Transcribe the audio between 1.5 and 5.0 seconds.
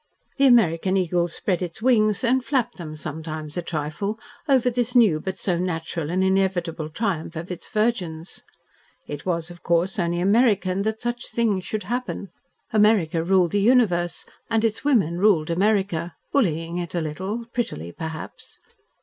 its wings and flapped them sometimes a trifle, over this